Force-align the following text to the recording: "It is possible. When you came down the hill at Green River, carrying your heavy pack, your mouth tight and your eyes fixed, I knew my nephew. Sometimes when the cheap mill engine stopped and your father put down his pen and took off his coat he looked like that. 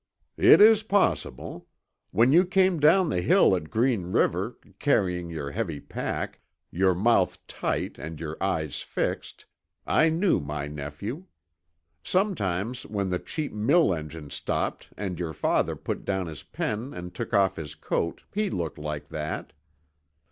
"It 0.39 0.61
is 0.61 0.81
possible. 0.81 1.67
When 2.09 2.33
you 2.33 2.43
came 2.43 2.79
down 2.79 3.09
the 3.09 3.21
hill 3.21 3.55
at 3.55 3.69
Green 3.69 4.11
River, 4.11 4.57
carrying 4.79 5.29
your 5.29 5.51
heavy 5.51 5.79
pack, 5.79 6.39
your 6.71 6.95
mouth 6.95 7.45
tight 7.45 7.99
and 7.99 8.19
your 8.19 8.35
eyes 8.41 8.81
fixed, 8.81 9.45
I 9.85 10.09
knew 10.09 10.39
my 10.39 10.65
nephew. 10.65 11.25
Sometimes 12.01 12.83
when 12.87 13.11
the 13.11 13.19
cheap 13.19 13.53
mill 13.53 13.93
engine 13.93 14.31
stopped 14.31 14.89
and 14.97 15.19
your 15.19 15.33
father 15.33 15.75
put 15.75 16.03
down 16.03 16.25
his 16.25 16.41
pen 16.41 16.95
and 16.95 17.13
took 17.13 17.31
off 17.31 17.57
his 17.57 17.75
coat 17.75 18.23
he 18.33 18.49
looked 18.49 18.79
like 18.79 19.07
that. 19.09 19.53